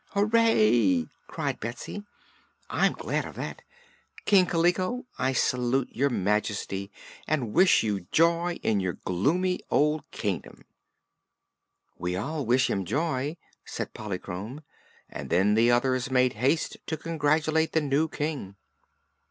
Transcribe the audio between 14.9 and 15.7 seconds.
and then the